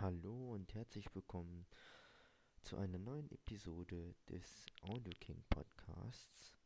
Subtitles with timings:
[0.00, 1.66] Hallo und herzlich willkommen
[2.62, 6.56] zu einer neuen Episode des Audio King Podcasts.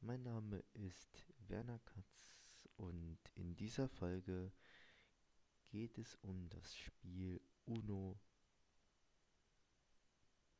[0.00, 4.52] Mein Name ist Werner Katz und in dieser Folge
[5.70, 8.20] geht es um das Spiel Uno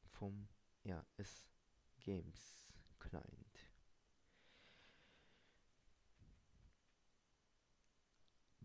[0.09, 0.49] vom
[0.85, 1.49] RS
[2.01, 2.67] Games
[2.99, 3.73] Client.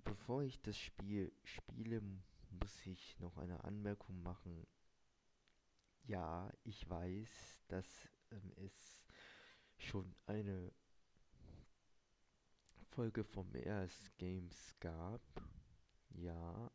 [0.03, 2.01] Bevor ich das Spiel spiele,
[2.59, 4.65] muss ich noch eine Anmerkung machen.
[6.03, 9.03] Ja, ich weiß, dass ähm, es
[9.77, 10.71] schon eine
[12.91, 15.21] Folge vom RS Games gab.
[16.09, 16.71] Ja,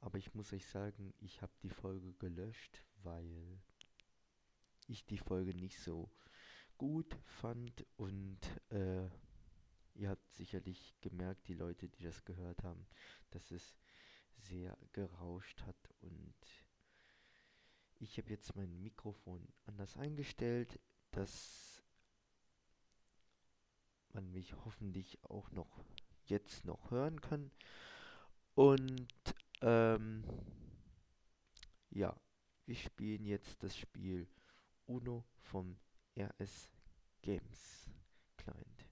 [0.00, 3.60] aber ich muss euch sagen, ich habe die Folge gelöscht, weil
[4.86, 6.10] ich die Folge nicht so
[6.78, 8.38] gut fand und
[8.70, 9.08] äh,
[9.94, 12.86] ihr habt sicherlich gemerkt, die Leute, die das gehört haben,
[13.30, 13.76] dass es
[14.38, 16.34] sehr gerauscht hat und
[18.00, 21.82] ich habe jetzt mein Mikrofon anders eingestellt, dass
[24.12, 25.84] man mich hoffentlich auch noch
[26.26, 27.50] jetzt noch hören kann.
[28.54, 29.08] Und
[29.62, 30.24] ähm,
[31.90, 32.16] ja,
[32.66, 34.28] wir spielen jetzt das Spiel
[34.86, 35.78] Uno vom
[36.16, 36.70] RS
[37.22, 37.90] Games
[38.36, 38.88] Client.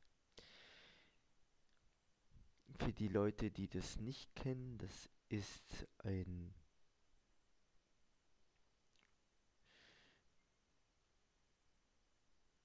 [2.78, 6.54] Für die Leute, die das nicht kennen, das ist ein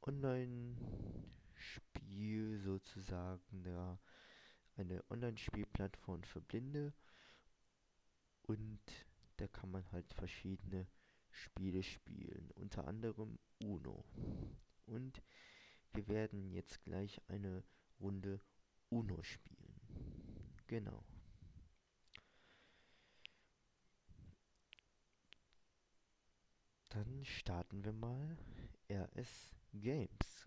[0.03, 3.97] Online-Spiel sozusagen, ja,
[4.75, 6.93] eine Online-Spielplattform für Blinde
[8.43, 8.79] und
[9.37, 10.87] da kann man halt verschiedene
[11.31, 14.05] Spiele spielen, unter anderem Uno.
[14.85, 15.21] Und
[15.93, 17.63] wir werden jetzt gleich eine
[17.99, 18.39] Runde
[18.89, 19.79] Uno spielen.
[20.67, 21.03] Genau.
[26.93, 28.37] Dann starten wir mal
[28.91, 30.45] RS Games.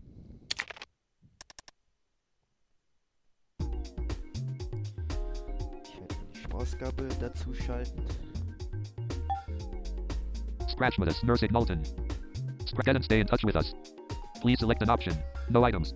[5.83, 8.05] Ich werde die Sprachausgabe dazu schalten.
[10.69, 11.83] Scratch with us, Nursing Moulton.
[12.65, 13.73] Scr- Get and stay in touch with us.
[14.41, 15.15] Please select an option.
[15.49, 15.95] No items.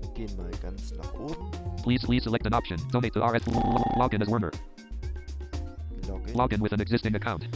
[0.00, 1.50] Wir gehen mal ganz nach oben.
[1.82, 2.78] Please, please select an option.
[2.90, 3.44] Donate to RS.
[3.98, 4.50] Login as Werner.
[6.06, 6.34] Login.
[6.34, 7.46] Login with an existing account.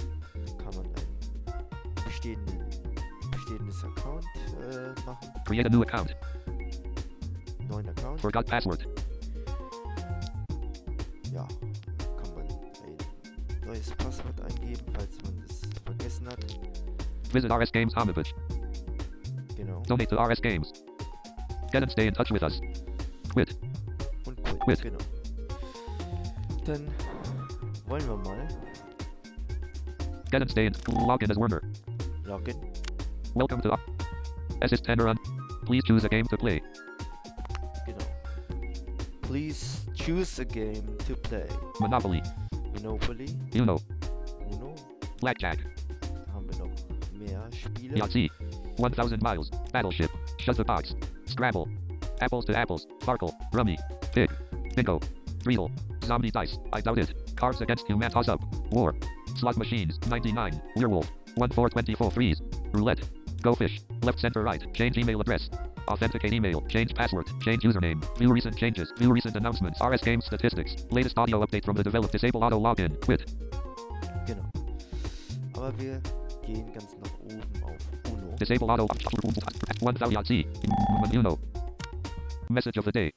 [2.22, 2.60] Bestehenden,
[3.33, 4.25] bestehendes Account
[4.60, 5.28] äh, machen.
[5.44, 6.15] Create a new account.
[7.69, 8.21] Neuen Account.
[8.21, 8.87] Forgot password.
[11.32, 11.49] Ja,
[11.99, 16.38] kann man ein neues Passwort eingeben, falls man das vergessen hat.
[17.32, 18.32] Visit RS Games homepage.
[19.56, 19.82] Genau.
[19.88, 20.72] Donate to RS Games.
[21.72, 22.61] Get and stay in touch with us.
[23.32, 23.59] Quit.
[24.27, 24.61] Und quit.
[24.61, 24.82] Quit.
[24.82, 24.99] Genau.
[26.66, 26.87] Dann
[27.88, 28.47] wollen wir mal
[30.31, 30.72] Get and stay in.
[30.87, 31.61] Login as Werner.
[32.25, 32.56] Loggen.
[33.34, 33.77] Welcome to.
[34.60, 34.84] Es ist.
[35.65, 36.60] Please choose a game to play.
[37.87, 38.05] Genau.
[39.22, 41.47] Please choose a game to play.
[41.81, 42.22] Monopoly.
[42.75, 43.78] Monopoly, Uno.
[44.50, 44.75] Uno.
[45.21, 45.59] Blackjack.
[45.61, 47.97] Ah, da haben wir noch ah, mehr Spiele.
[47.97, 48.31] Yahtzee.
[48.77, 49.50] 1000 miles.
[49.72, 50.11] Battleship.
[50.38, 50.94] Shut the box.
[51.27, 51.69] Scrabble.
[52.21, 52.87] Apples to apples.
[53.00, 53.32] Farkle.
[53.53, 53.78] Rummy.
[54.12, 54.31] Pig.
[54.75, 55.00] Bingo.
[55.44, 55.71] Riddle.
[56.05, 56.59] Zombie dice.
[56.72, 57.15] I doubt it.
[57.37, 58.15] Cards against humanity.
[58.15, 58.41] Toss up.
[58.72, 58.94] War.
[59.37, 59.99] Slot machines.
[60.09, 60.61] 99.
[60.77, 61.11] Werewolf.
[61.37, 62.43] 1 4 24 freeze.
[62.72, 63.09] Roulette.
[63.43, 63.81] Go fish.
[64.03, 64.62] Left center right.
[64.75, 65.50] Change email address.
[65.88, 66.60] Authenticate email.
[66.69, 67.28] Change password.
[67.41, 68.03] Change username.
[68.19, 68.93] View recent changes.
[68.98, 69.81] View recent announcements.
[69.81, 70.76] RS game statistics.
[70.91, 72.12] Latest audio update from the developed.
[72.12, 73.00] Disable auto login.
[73.00, 73.26] Quit.
[74.26, 74.48] Genau.
[75.54, 76.00] Aber wir
[76.47, 78.37] gehen ganz nach oben auf Uno.
[78.37, 78.87] Disable auto.
[79.81, 80.47] 1000 Yahtzee.
[81.12, 81.38] Uno.
[82.49, 83.12] Message of the day.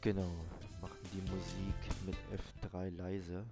[0.00, 0.30] Genau.
[0.80, 1.74] Machen die Musik
[2.06, 3.44] mit F3 leise,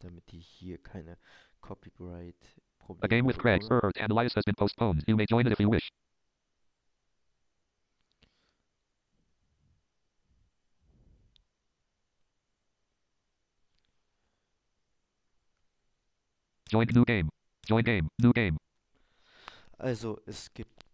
[0.00, 1.16] damit ich hier keine
[1.60, 3.68] Copyright-Probleme A game with Craig bekomme.
[3.68, 5.04] Bird and Elias has been postponed.
[5.06, 5.90] You may join it if you wish.
[16.70, 17.28] Join new game.
[17.66, 18.08] Join game.
[18.22, 18.56] New game.
[19.78, 20.84] Also es gibt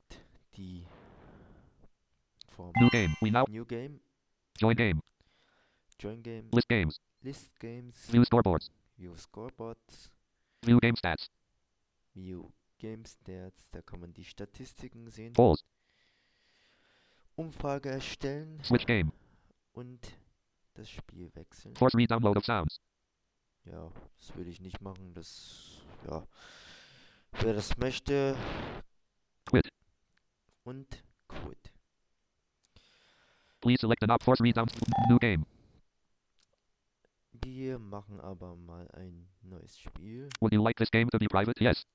[0.56, 0.86] die
[2.56, 3.14] Form New game.
[3.20, 4.00] We now New Game,
[4.58, 5.00] join game.
[5.98, 6.98] Join Game, List games.
[7.22, 8.70] List Games, View scoreboards.
[8.98, 10.10] View Scoreboards,
[10.66, 11.28] View game stats.
[12.14, 15.64] View Game Stats, da kann man die Statistiken sehen, Polls.
[17.34, 19.12] Umfrage erstellen Switch game.
[19.72, 20.00] und
[20.74, 21.74] das Spiel wechseln.
[21.76, 22.80] Force re-download of sounds.
[23.64, 26.26] Ja, das würde ich nicht machen, das, ja,
[27.40, 28.36] wer das möchte
[29.46, 29.72] Quit.
[30.64, 31.72] und quit.
[33.60, 34.22] Please select an op.
[34.22, 34.68] Force re-down.
[35.08, 35.44] New game.
[37.46, 40.28] Wir machen aber mal ein neues Spiel.
[40.40, 41.60] Would you like this game to be private?
[41.60, 41.86] Yes.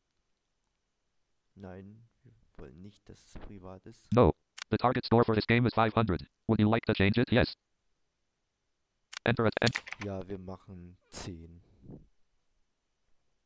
[1.55, 4.07] Nein, wir wollen nicht, dass es privat ist.
[4.13, 4.31] No.
[4.69, 6.25] The target score for this game is 500.
[6.47, 7.29] Would you like to change it?
[7.33, 7.57] Yes.
[9.25, 9.53] Enter it.
[9.59, 9.71] En-
[10.05, 11.61] Ja, wir machen 10.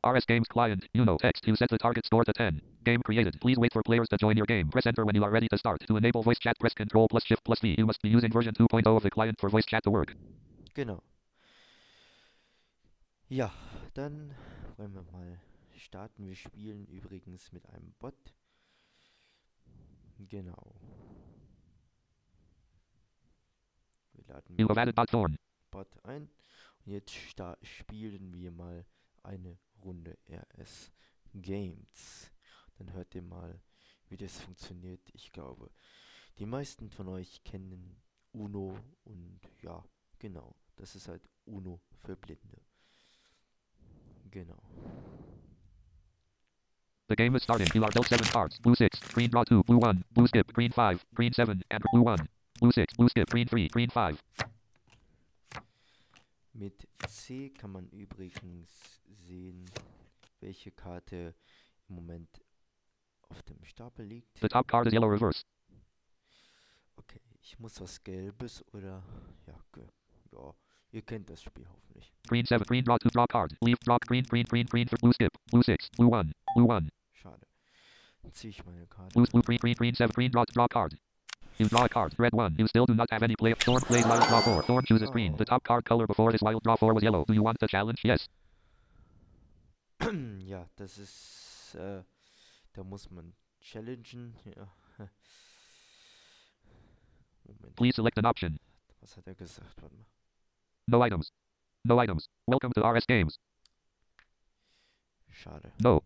[0.03, 0.87] RS Games Client.
[0.93, 1.47] You know text.
[1.47, 2.61] You set the target score to 10.
[2.83, 3.39] Game created.
[3.41, 4.69] Please wait for players to join your game.
[4.69, 5.81] Press enter when you are ready to start.
[5.87, 7.73] To enable voice chat, press Control plus Shift plus V.
[7.75, 10.13] You must be using version 2.0 of the client for voice chat to work.
[10.75, 11.01] Genau.
[13.27, 13.51] Ja,
[13.95, 14.35] dann
[14.77, 15.41] wollen wir mal
[15.75, 16.27] starten.
[16.27, 18.35] Wir spielen übrigens mit einem Bot.
[20.19, 20.75] Genau.
[24.13, 24.67] Wir laden den
[25.71, 26.29] bot ein.
[26.85, 27.11] Und jetzt
[27.63, 28.85] spielen wir mal
[29.23, 30.91] eine Runde RS
[31.33, 32.31] Games.
[32.77, 33.59] Dann hört ihr mal,
[34.07, 35.01] wie das funktioniert.
[35.13, 35.71] Ich glaube,
[36.37, 39.83] die meisten von euch kennen Uno und ja,
[40.19, 40.55] genau.
[40.75, 42.64] Das ist halt Uno für Blinde.
[44.31, 44.59] Genau.
[47.07, 47.67] The game is starting.
[47.73, 48.59] You are dealt 7 cards.
[48.59, 52.01] Blue 6, green draw 2, blue 1, blue skip, green 5, green 7, and blue
[52.01, 52.27] 1.
[52.59, 54.21] Blue 6, blue skip, green 3, green 5.
[56.53, 59.65] Mit C kann man übrigens sehen,
[60.39, 61.35] welche Karte
[61.89, 62.41] im Moment
[63.29, 64.39] auf dem Stapel liegt.
[64.39, 65.43] The top card is yellow reverse.
[66.97, 69.03] Okay, ich muss was Gelbes oder
[69.45, 69.59] ja,
[70.95, 72.11] ihr kennt das Spiel hoffentlich.
[72.27, 73.53] Green 7, green draw 2, draw card.
[73.61, 75.31] Leave draw green, green, green, green for blue skip.
[75.51, 76.89] Blue 6, blue 1, blue 1.
[77.13, 77.45] Schade.
[78.23, 79.13] Dann ziehe ich meine Karte.
[79.13, 80.97] Blue, blue, green, green, green 7, green draw, draw card.
[81.57, 82.13] You draw a card.
[82.17, 82.55] Red 1.
[82.57, 83.53] You still do not have any play.
[83.53, 84.63] Thorn plays wild draw 4.
[84.63, 85.35] Thorn chooses green.
[85.37, 87.23] The top card color before his wild draw 4 was yellow.
[87.25, 88.01] Do you want the challenge?
[88.03, 88.27] Yes.
[90.45, 92.03] ja, das ist, äh,
[92.73, 94.35] da muss man challengen.
[94.45, 94.67] Ja.
[97.45, 98.59] Moment, Please select an option.
[98.99, 99.81] was hat er gesagt?
[99.81, 100.05] Warte mal.
[100.87, 101.31] No items.
[101.83, 102.27] No items.
[102.45, 103.37] Welcome to RS Games.
[105.33, 105.71] Schade.
[105.83, 106.03] No.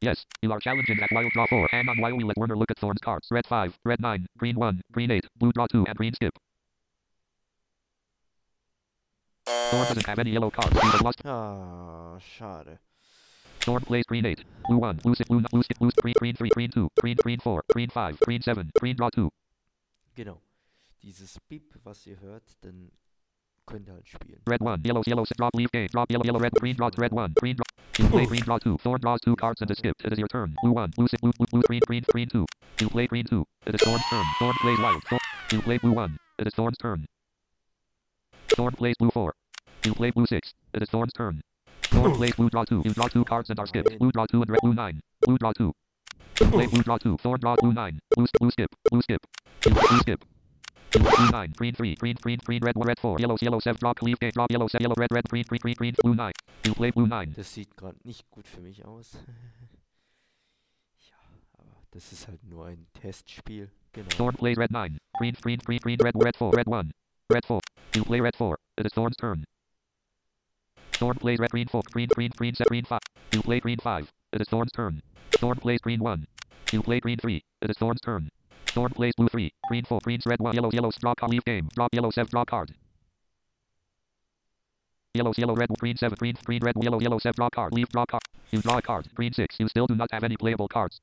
[0.00, 0.24] Yes.
[0.40, 1.68] You are challenging at wild draw 4.
[1.70, 3.28] Hang on while we let Werner look at Thorn's cards.
[3.30, 6.32] Red 5, red 9, green 1, green 8, blue draw 2, and green skip.
[9.46, 10.80] Thorn doesn't have any yellow cards.
[10.80, 11.20] He has lost.
[11.26, 12.78] Ah, schade.
[13.60, 16.48] Thorn plays green 8, blue 1, blue 6, blue, blue skip, blue, green, green 3,
[16.48, 19.30] green 2, green, green 4, green 5, green 7, green draw 2.
[20.16, 20.40] Genau.
[21.02, 22.90] Dieses Beep, was ihr hört, dann
[23.66, 24.40] könnt ihr halt spielen.
[24.46, 27.34] Red 1, yellow, yellow, drop, leave game, drop, yellow, yellow, red, green, draw, red 1,
[27.40, 27.64] green, draw.
[27.98, 28.78] You play green, draw 2.
[28.78, 29.96] Thorn draws 2 cards and a skip.
[30.04, 30.54] It is your turn.
[30.62, 32.46] Blue 1, blue 6, blue, blue, blue, green, green, green 2.
[32.80, 33.44] You play green 2.
[33.66, 34.24] It is Thorn's turn.
[34.38, 35.02] Thorn plays wild.
[35.04, 35.20] Thorn.
[35.52, 36.16] You play blue 1.
[36.38, 37.06] It is Thorn's turn.
[38.48, 39.34] Thorn plays blue 4.
[39.84, 40.54] You play blue 6.
[40.74, 41.40] It is Thorn's turn.
[41.82, 42.82] Thorn plays blue draw 2.
[42.84, 43.98] You draw 2 cards and are skipped.
[43.98, 45.00] Blue draw 2 and red blue 9.
[45.22, 45.72] Blue draw 2.
[46.40, 47.18] You play blue draw 2.
[47.18, 47.98] Thorn draws blue 9.
[48.16, 48.70] Blue, blue skip.
[48.90, 49.20] Blue skip.
[49.66, 50.24] You blue skip.
[50.92, 51.52] Blue 9.
[51.56, 51.94] Green 3.
[51.96, 53.18] Green, green, green, red, red 4.
[53.18, 53.78] Yellow, yellow 7.
[53.80, 54.30] Drop, leave game.
[54.30, 54.82] Drop, yellow 7.
[54.82, 55.94] Yellow, red, red, green, green, green, green.
[56.02, 56.32] Blue 9.
[56.64, 57.34] You play blue 9.
[57.36, 59.18] Das sieht gerade nicht gut für mich aus.
[61.08, 61.16] ja,
[61.58, 63.70] aber das ist halt nur ein Testspiel.
[63.92, 64.08] Genau.
[64.08, 64.98] Thorn plays red 9.
[65.18, 66.90] Green, green, green, green, red, red 4, red 1.
[67.30, 67.60] Red 4.
[67.94, 68.58] You play red 4.
[68.78, 69.44] It is Thorn's turn.
[70.92, 73.00] Thorn plays red, green 4, green, green, green, set, green 5.
[73.32, 74.10] You play green 5.
[74.32, 75.02] It is Thorn's turn.
[75.32, 76.26] Thorn plays green 1.
[76.72, 77.42] You play green 3.
[77.62, 78.30] It is Thorn's turn.
[78.74, 79.52] Thorn plays blue 3.
[79.68, 81.68] Green 4, green, red 1, yellow, yellow, draw card, leave game.
[81.74, 82.74] Drop yellow 7, draw card.
[85.14, 88.06] Yellow, yellow, red, green 7, green, green, red, yellow, yellow 7, draw card, leave, draw
[88.06, 88.22] card.
[88.52, 89.08] You draw a card.
[89.14, 89.56] Green 6.
[89.58, 91.00] You still do not have any playable cards.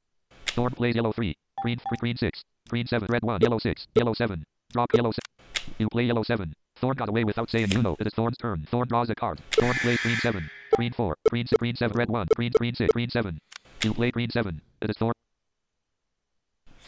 [0.47, 1.35] Thorn plays yellow 3.
[1.63, 2.43] Green, green, 6.
[2.69, 4.43] Green 7, red 1, yellow 6, yellow 7.
[4.71, 5.73] Drop yellow 7.
[5.79, 6.53] You play yellow 7.
[6.79, 7.95] Thorn got away without saying Uno.
[7.99, 8.67] It is Thorn's turn.
[8.69, 9.41] Thorn draws a card.
[9.51, 10.47] Thorn plays green 7.
[10.75, 11.15] Green 4.
[11.29, 12.27] Green 6, green 7, red 1.
[12.35, 13.39] Green, green 6, green 7.
[13.83, 14.61] You play green 7.
[14.81, 15.13] It is Thorn.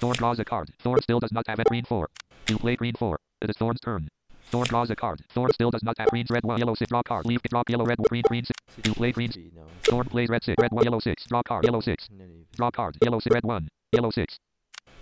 [0.02, 0.74] Thorn draws a card.
[0.80, 2.10] Thorn still does not have a green 4.
[2.50, 3.20] You play green 4.
[3.44, 4.10] It is Thorn's turn.
[4.50, 5.22] Thorn draws a card.
[5.30, 7.28] Thorn still does not have green, red 1, yellow 6, draw card.
[7.28, 8.60] Leave, drop yellow, red, green, green 6.
[8.84, 9.32] You play nicht green.
[9.32, 9.70] für ihn aus.
[9.84, 12.08] Thorn plays red 6, red 1, yellow 6, draw card, yellow 6.
[12.10, 12.98] Nee, nee, Draw card.
[13.04, 13.68] Yellow 6, red 1.
[13.92, 14.40] Yellow 6.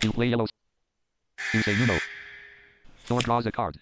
[0.03, 0.47] You play yellow.
[1.53, 1.97] You say Uno.
[3.05, 3.77] Thorn draws a card.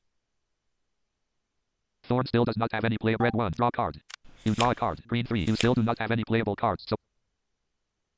[2.03, 3.15] Thorn still does not have any play.
[3.19, 3.53] Red 1.
[3.57, 4.01] Draw card.
[4.45, 5.01] You draw a card.
[5.07, 5.45] Green 3.
[5.45, 6.85] You still do not have any playable cards.
[6.87, 6.95] So.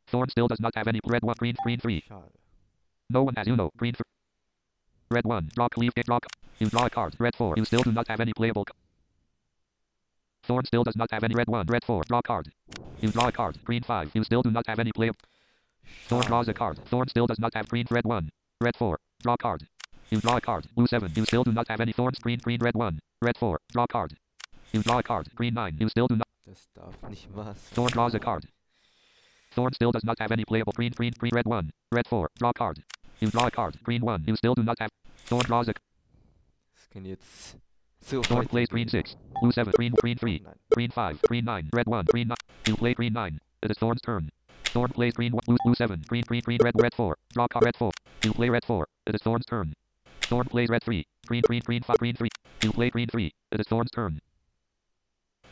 [0.07, 0.99] Thorn still does not have any.
[1.05, 1.35] Red 1.
[1.39, 1.55] Green.
[1.63, 2.01] Green 3.
[2.01, 2.35] Schade.
[3.09, 3.69] No one has Uno.
[3.77, 4.03] Green 3.
[5.11, 5.49] Red 1.
[5.55, 5.67] Draw.
[5.77, 5.95] Leave.
[5.95, 6.19] Get draw.
[6.59, 7.15] You draw a card.
[7.19, 7.55] Red 4.
[7.57, 8.65] You still do not have any playable.
[8.67, 8.75] c-
[10.43, 11.33] Thorn still does not have any.
[11.33, 11.65] Red 1.
[11.67, 12.03] Red 4.
[12.03, 12.51] Draw card.
[13.01, 13.57] You draw a card.
[13.63, 14.11] Green 5.
[14.13, 15.09] You still do not have any play.
[16.07, 16.79] Thorn draws a card.
[16.85, 17.85] Thorn still does not have green.
[17.89, 18.29] Red 1.
[18.61, 18.99] Red 4.
[19.23, 19.67] Draw card.
[20.11, 20.67] You draw a card.
[20.75, 21.11] Blue 7.
[21.15, 22.19] You still do not have any thorns.
[22.19, 22.99] Green, green, red 1.
[23.21, 23.59] Red 4.
[23.71, 24.17] Draw card.
[24.71, 25.29] You draw a card.
[25.35, 25.77] Green 9.
[25.79, 26.27] You still do not.
[26.45, 27.55] Das darf nicht sein.
[27.73, 28.47] Thorn draws a card.
[29.51, 30.73] Thorn still does not have any playable.
[30.75, 31.71] Green, green, green, red 1.
[31.91, 32.29] Red 4.
[32.39, 32.83] Draw card.
[33.19, 33.77] You draw a card.
[33.83, 34.23] Green 1.
[34.27, 34.91] You still do not have.
[35.25, 35.73] Thorn draws a.
[36.93, 37.55] Kann jetzt
[38.01, 39.15] So, Thorn plays green 6.
[39.41, 39.73] Blue 7.
[39.75, 40.41] Green, green 3.
[40.43, 40.53] Nein.
[40.73, 41.21] Green 5.
[41.23, 41.69] Green 9.
[41.73, 42.05] Red 1.
[42.05, 42.35] Green 9.
[42.65, 43.39] You play green 9.
[43.61, 44.29] It is Thorn's turn.
[44.65, 45.41] Thorn plays green 1.
[45.45, 46.03] Blue, blue 7.
[46.07, 47.17] Green, green, green, red, red 4.
[47.33, 47.91] Draw card red 4.
[48.23, 48.87] You play red 4.
[49.07, 49.73] It is Thorn's turn.
[50.21, 51.05] Thorn plays red 3.
[51.27, 51.97] Green, green, green 5.
[51.97, 52.29] Green 3.
[52.63, 53.31] You play green 3.
[53.51, 54.21] It is Thorn's turn.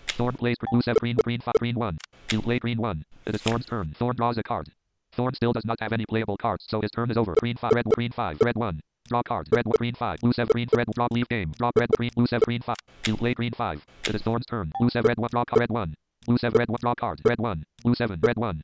[0.07, 0.97] Thorn plays blue 7.
[0.99, 1.53] Green, green 5.
[1.59, 1.97] Green 1.
[2.31, 3.05] You play green 1.
[3.25, 3.93] It is Thorn's turn.
[3.99, 4.71] Thorn draws a card.
[5.17, 7.33] Thorn still does not have any playable cards, so his turn is over.
[7.39, 7.71] Green 5.
[7.73, 8.37] Red, green 5.
[8.39, 8.79] Red 1.
[9.09, 9.47] Draw card.
[9.51, 10.19] Red, green 5.
[10.19, 10.51] Blue 7.
[10.53, 11.51] Green, red, draw, leaf game.
[11.57, 12.45] Draw red, green, blue 7.
[12.45, 12.75] Green 5.
[13.07, 13.85] You play green 5.
[14.07, 14.71] It is Thorn's turn.
[14.79, 15.07] Blue 7.
[15.07, 15.29] Red 1.
[15.31, 15.59] Draw card.
[15.59, 15.95] Red 1.
[16.27, 16.59] Blue 7.
[16.59, 16.77] Red 1.
[16.81, 17.19] Draw card.
[17.25, 17.63] Red 1.
[17.83, 18.19] Blue 7.
[18.21, 18.61] Red 1.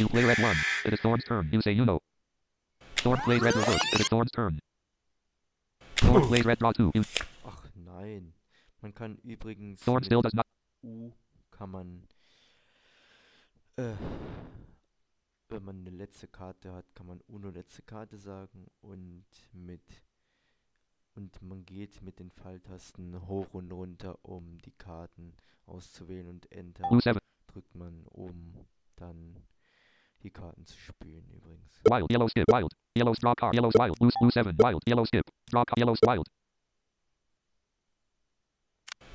[0.00, 0.56] You play red 1.
[0.84, 1.48] It is Thorn's turn.
[1.52, 2.00] You say Uno.
[2.96, 3.80] Thorn plays red reverse.
[3.92, 4.58] It is Thorn's turn.
[5.96, 6.92] Thorn plays red draw 2.
[6.94, 7.04] You,
[7.46, 8.32] Ach nein.
[8.82, 10.46] Man kann übrigens Thorn still does not.
[10.82, 11.12] U
[11.50, 12.02] kann man,
[13.76, 13.94] äh,
[15.50, 20.02] wenn man eine letzte Karte hat, kann man Uno letzte Karte sagen und mit
[21.14, 25.34] und man geht mit den Pfeiltasten hoch und runter, um die Karten
[25.66, 27.18] auszuwählen und Enter Blue 7.
[27.48, 28.54] drückt man, um
[28.94, 29.34] dann
[30.22, 31.80] die Karten zu spielen übrigens.
[31.84, 32.06] Wild.
[32.10, 32.44] Yellow skip.
[32.48, 32.72] Wild.
[32.96, 33.54] Yellow's draw card.
[33.54, 33.98] Yellow's wild.
[33.98, 34.56] Blue, blue 7.
[34.58, 34.80] Wild.
[34.86, 35.24] Yellow skip.
[35.50, 35.78] Draw card.
[35.78, 36.26] Yellow's wild.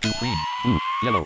[0.02, 0.36] Blue green.
[0.64, 0.80] Blue.
[1.04, 1.26] Yellow.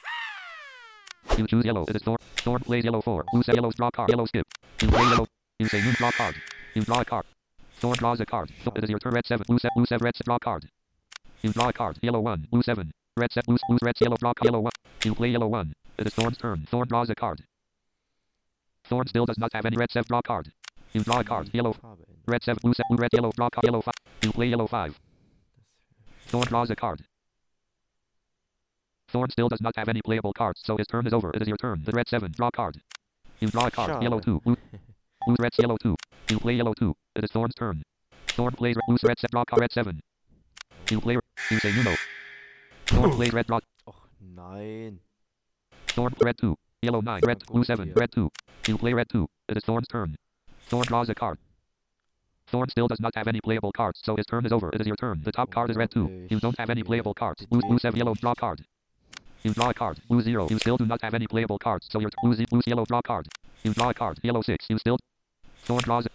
[1.37, 1.85] You choose yellow.
[1.87, 2.17] It is Thorn.
[2.47, 3.25] Thorn plays yellow 4.
[3.33, 4.09] Blue say yellow's draw card.
[4.09, 4.47] Yellow skip.
[4.81, 5.27] You play yellow.
[5.59, 6.35] You say you draw card.
[6.75, 7.25] You draw a card.
[7.81, 8.49] Thorn draws a card.
[8.63, 9.13] So it is your turn.
[9.15, 9.43] Red 7.
[9.45, 9.69] Blue 7.
[9.75, 10.01] Blue 7.
[10.01, 10.23] Red 7.
[10.23, 10.69] Draw card.
[11.41, 11.99] You draw a card.
[12.01, 12.47] Yellow 1.
[12.49, 12.89] Blue 7.
[13.17, 13.43] Red 7.
[13.47, 14.31] Blue, blue red yellow draw.
[14.41, 14.71] Yellow 1.
[15.03, 15.73] You play yellow 1.
[15.97, 16.65] It is Thorn's turn.
[16.71, 17.43] Thorn draws a card.
[18.85, 20.07] Thorn still does not have any red 7.
[20.07, 20.53] Draw card.
[20.93, 21.49] You draw a card.
[21.51, 21.75] Yellow
[22.27, 23.93] Red 7, blue 7, blue red, yellow, draw card, yellow 5.
[24.21, 24.93] You play yellow 5.
[24.93, 27.01] Das Thorn draws a card.
[29.09, 31.31] Thorn still does not have any playable cards, so his turn is over.
[31.33, 31.81] It is your turn.
[31.85, 32.81] The red 7, draw card.
[33.39, 34.57] You draw a card, yellow 2, blue,
[35.25, 35.95] blue red, yellow 2.
[36.29, 36.93] You play yellow 2.
[37.15, 37.83] It is Thorn's turn.
[38.27, 39.99] Thorn plays red, blue red 7, draw card, red 7.
[40.91, 41.17] You play,
[41.51, 41.95] you say Uno.
[42.87, 44.99] Thorn plays red, draw, Och nein.
[45.87, 46.55] Thorn red 2.
[46.81, 48.29] Yellow 9, red, blue 7, red 2.
[48.67, 49.25] You play red 2.
[49.49, 50.15] It is Thorn's turn.
[50.67, 51.37] Thorn draws a card.
[52.47, 54.69] Thorn still does not have any playable cards, so his turn is over.
[54.73, 55.21] It is your turn.
[55.23, 56.27] The top card is red 2.
[56.29, 57.45] You don't have any playable cards.
[57.45, 58.65] Blue, blue 7, yellow, draw card.
[59.47, 59.97] You draw a card.
[60.09, 60.49] Blue 0.
[60.49, 63.01] You still do not have any playable cards, so your blue, z- blue, yellow, draw
[63.01, 63.29] card.
[63.63, 64.19] You draw a card.
[64.21, 64.65] Yellow 6.
[64.69, 64.97] You still.
[65.63, 66.05] Thorn draws.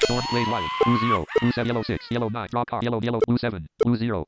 [0.00, 0.68] Thorn plays white.
[0.84, 1.24] Blue 0.
[1.40, 2.06] Blue 7, yellow 6.
[2.10, 2.48] Yellow 9.
[2.50, 2.82] Draw card.
[2.82, 3.68] Yellow, yellow, blue 7.
[3.84, 4.24] Blue 0.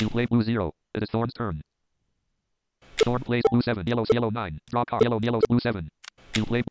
[0.00, 0.72] You play blue 0.
[0.96, 1.62] It is Thorn's turn.
[3.04, 3.86] Thorn plays blue 7.
[3.86, 4.58] Yellow, yellow 9.
[4.68, 5.02] Draw card.
[5.04, 5.88] Yellow, yellow, blue 7.
[6.34, 6.64] You play.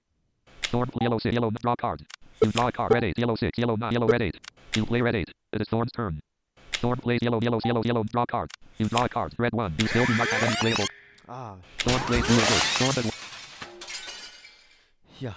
[0.64, 1.34] Thorn, yellow 6.
[1.34, 2.06] Yellow, draw card.
[2.44, 2.94] You draw a card.
[2.94, 3.18] Red 8.
[3.18, 3.58] Yellow 6.
[3.58, 3.94] Yellow 9.
[3.94, 4.36] Yellow, red 8.
[4.76, 5.30] You play red 8.
[5.54, 6.20] It is Thorn's turn.
[6.86, 8.52] Thorn plays yellow, yellow, yellow, yellow, draw card.
[8.78, 9.34] You draw a card.
[9.40, 9.74] Red 1.
[9.80, 10.86] You still do not have any playable.
[11.28, 12.38] Ah, Thorn plays blue.
[12.38, 13.12] Thorn does.
[15.20, 15.34] ja.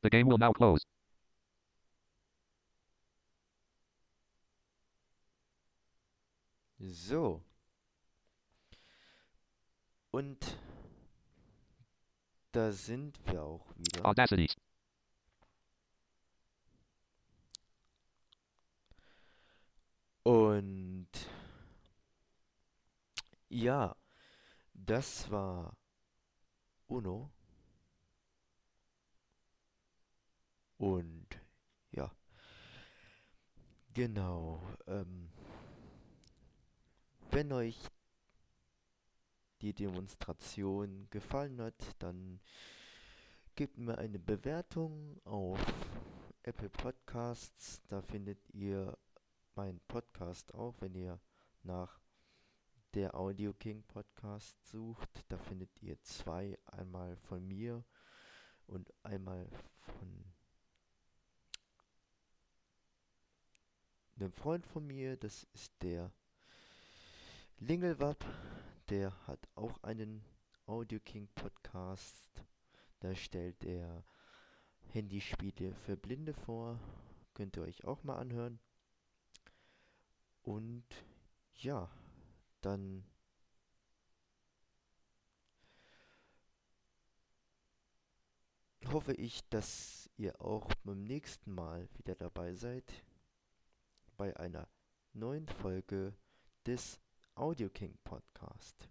[0.00, 0.80] The game will now close.
[6.78, 7.42] So.
[10.10, 10.56] Und
[12.52, 14.06] da sind wir auch wieder.
[14.06, 14.48] Audacity.
[20.22, 21.08] Und
[23.48, 23.96] ja,
[24.74, 25.76] das war
[26.88, 27.30] Uno.
[30.76, 31.26] Und
[31.92, 32.10] ja,
[33.94, 34.62] genau.
[34.86, 35.30] Ähm,
[37.30, 37.78] wenn euch
[39.62, 42.40] die Demonstration gefallen hat, dann
[43.54, 45.58] gebt mir eine Bewertung auf
[46.42, 47.82] Apple Podcasts.
[47.88, 48.96] Da findet ihr
[49.56, 51.20] meinen Podcast auch, wenn ihr
[51.62, 52.00] nach
[52.94, 55.24] der Audio King Podcast sucht.
[55.28, 57.84] Da findet ihr zwei, einmal von mir
[58.66, 59.48] und einmal
[59.80, 60.24] von
[64.16, 65.16] einem Freund von mir.
[65.16, 66.10] Das ist der
[67.58, 68.24] Lingelwap.
[68.88, 70.24] Der hat auch einen
[70.66, 72.44] Audio King Podcast.
[73.00, 74.04] Da stellt er
[74.92, 76.78] Handyspiele für Blinde vor.
[77.34, 78.58] Könnt ihr euch auch mal anhören.
[80.50, 80.84] Und
[81.54, 81.88] ja,
[82.60, 83.04] dann
[88.86, 93.04] hoffe ich, dass ihr auch beim nächsten Mal wieder dabei seid
[94.16, 94.66] bei einer
[95.12, 96.16] neuen Folge
[96.66, 96.98] des
[97.36, 98.90] Audio King Podcast.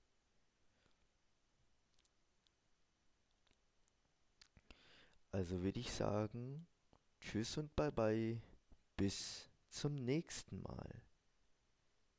[5.34, 6.66] Also würde ich sagen,
[7.20, 8.42] tschüss und bye bye,
[8.96, 11.09] bis zum nächsten Mal.